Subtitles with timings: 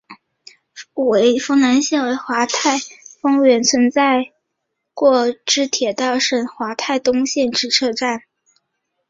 [1.45, 2.75] 丰南站为桦太
[3.21, 4.31] 丰原市存在
[4.95, 8.23] 过之铁道省桦太东线之车站。